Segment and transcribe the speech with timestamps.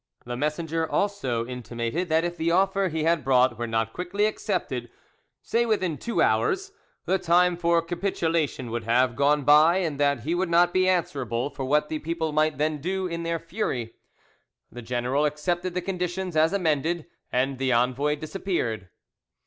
[0.25, 5.67] The messenger also intimated that if the offer he had brought were not quickly accepted—say
[5.67, 10.73] within two hours—the time for capitulation would have gone by, and that he would not
[10.73, 13.93] be answerable for what the people might then do in their fury.
[14.71, 18.89] The general accepted the conditions as amended, and the envoy disappeared.